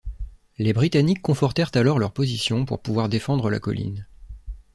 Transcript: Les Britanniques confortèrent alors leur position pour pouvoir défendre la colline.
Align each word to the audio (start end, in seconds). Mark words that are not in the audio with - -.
Les 0.57 0.73
Britanniques 0.73 1.21
confortèrent 1.21 1.69
alors 1.75 1.99
leur 1.99 2.11
position 2.11 2.65
pour 2.65 2.81
pouvoir 2.81 3.07
défendre 3.07 3.51
la 3.51 3.59
colline. 3.59 4.07